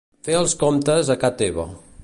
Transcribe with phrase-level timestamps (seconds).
[0.27, 1.71] Fer els comptes a ca teva.